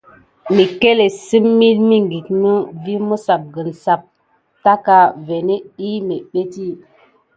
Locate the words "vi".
2.83-2.93